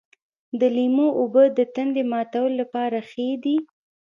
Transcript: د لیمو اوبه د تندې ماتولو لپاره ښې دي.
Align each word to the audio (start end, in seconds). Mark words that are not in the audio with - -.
د 0.59 0.61
لیمو 0.75 1.07
اوبه 1.19 1.43
د 1.57 1.59
تندې 1.75 2.03
ماتولو 2.11 2.55
لپاره 2.61 2.97
ښې 3.09 3.29
دي. 3.43 3.57